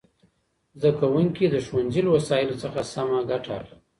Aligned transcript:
زدهکوونکي 0.81 1.45
د 1.49 1.55
ښوونځي 1.65 2.01
له 2.05 2.11
وسایلو 2.15 2.59
څخه 2.63 2.79
سمه 2.93 3.19
ګټه 3.31 3.51
اخلي. 3.59 3.77